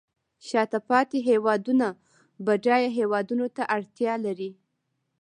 شاته 0.47 0.79
پاتې 0.89 1.17
هیوادونه 1.29 1.87
بډایه 2.45 2.89
هیوادونو 2.97 3.45
ته 3.55 3.63
اړتیا 3.75 4.13
لري 4.25 4.51